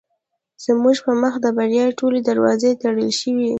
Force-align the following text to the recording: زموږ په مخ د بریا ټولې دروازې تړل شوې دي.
زموږ 0.65 0.97
په 1.05 1.11
مخ 1.21 1.33
د 1.41 1.45
بریا 1.57 1.85
ټولې 1.99 2.19
دروازې 2.29 2.71
تړل 2.81 3.09
شوې 3.19 3.43
دي. 3.47 3.49